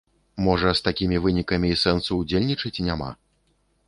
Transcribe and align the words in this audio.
Можа, 0.45 0.69
з 0.77 0.81
такімі 0.87 1.19
вынікамі 1.25 1.67
і 1.73 1.75
сэнсу 1.83 2.17
ўдзельнічаць 2.21 2.83
няма? 2.89 3.11